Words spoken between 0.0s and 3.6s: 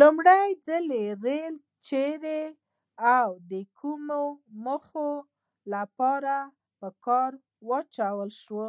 لومړي ځل ریل چیري او د